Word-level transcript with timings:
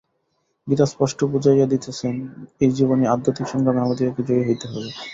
গীতা 0.67 0.85
স্পষ্ট 0.85 1.19
বুঝাইয়া 1.31 1.67
দিতেছেন, 1.73 2.15
এই 2.61 2.71
জীবনেই 2.77 3.11
আধ্যাত্মিক 3.13 3.47
সংগ্রামে 3.49 3.81
আমাদিগকে 3.81 4.21
জয়ী 4.27 4.43
হইতে 4.47 4.65
হইবে। 4.67 4.91